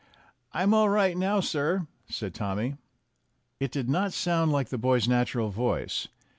"I'm 0.51 0.73
all 0.73 0.89
right 0.89 1.15
now, 1.15 1.41
sir," 1.41 1.85
said 2.09 2.33
Tommy. 2.33 2.75
It 3.59 3.69
did 3.71 3.87
not 3.87 4.13
sound 4.13 4.51
like 4.51 4.69
the 4.69 4.79
boy's 4.79 5.07
natural 5.07 5.51
voice. 5.51 6.07